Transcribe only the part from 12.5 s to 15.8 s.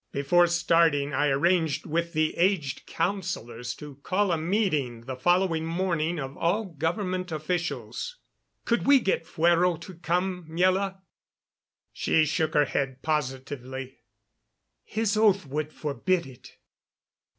her head positively. "His oath would